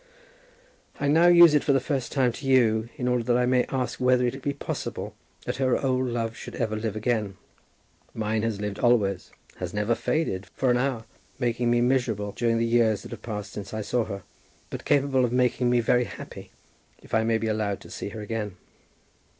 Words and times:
I 0.99 1.07
now 1.07 1.27
use 1.27 1.53
it 1.53 1.63
for 1.63 1.73
the 1.73 1.79
first 1.79 2.11
time 2.11 2.31
to 2.33 2.47
you, 2.47 2.89
in 2.97 3.07
order 3.07 3.21
that 3.25 3.37
I 3.37 3.45
may 3.45 3.65
ask 3.65 3.99
whether 3.99 4.25
it 4.25 4.41
be 4.41 4.51
possible 4.51 5.13
that 5.45 5.57
her 5.57 5.77
old 5.79 6.07
love 6.09 6.35
should 6.35 6.55
ever 6.55 6.75
live 6.75 6.95
again. 6.95 7.37
Mine 8.15 8.41
has 8.41 8.59
lived 8.59 8.79
always, 8.79 9.29
has 9.57 9.75
never 9.75 9.93
faded 9.93 10.47
for 10.55 10.71
an 10.71 10.77
hour, 10.77 11.05
making 11.37 11.69
me 11.69 11.81
miserable 11.81 12.31
during 12.31 12.57
the 12.57 12.65
years 12.65 13.03
that 13.03 13.11
have 13.11 13.21
passed 13.21 13.53
since 13.53 13.75
I 13.75 13.81
saw 13.81 14.05
her, 14.05 14.23
but 14.71 14.85
capable 14.85 15.23
of 15.23 15.31
making 15.31 15.69
me 15.69 15.81
very 15.81 16.05
happy, 16.05 16.49
if 17.03 17.13
I 17.13 17.23
may 17.23 17.37
be 17.37 17.45
allowed 17.45 17.79
to 17.81 17.91
see 17.91 18.09
her 18.09 18.21
again. 18.21 18.57